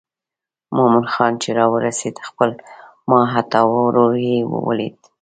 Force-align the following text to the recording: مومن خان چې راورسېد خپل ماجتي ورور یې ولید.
مومن 0.75 1.05
خان 1.13 1.33
چې 1.41 1.49
راورسېد 1.57 2.15
خپل 2.27 2.49
ماجتي 3.09 3.61
ورور 3.73 4.13
یې 4.27 4.37
ولید. 4.65 4.95